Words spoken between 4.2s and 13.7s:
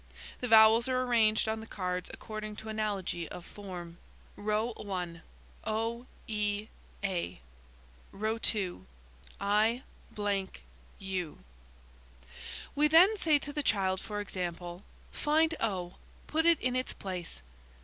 o e a i u "We then say to the